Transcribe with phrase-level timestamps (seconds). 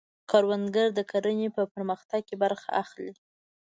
[0.29, 3.11] کروندګر د کرنې په پرمختګ کې برخه اخلي